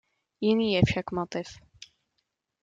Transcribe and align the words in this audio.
Jiný 0.41 0.73
je 0.73 0.81
však 0.85 1.11
motiv. 1.11 1.47